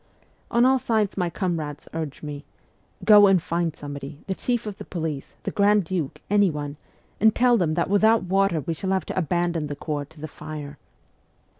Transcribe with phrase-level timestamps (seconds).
[0.49, 2.43] On all sides my comrades urged me,'
[3.05, 6.77] Go and find somebody the chief of the police, the grand duke, anyone
[7.19, 10.27] and tell them that without water we shall have to abandon the Corps to the
[10.27, 10.79] fire.'